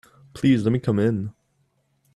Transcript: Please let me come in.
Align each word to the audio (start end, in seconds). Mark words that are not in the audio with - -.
Please 0.33 0.63
let 0.63 0.71
me 0.73 0.79
come 0.79 0.97
in. 0.97 1.31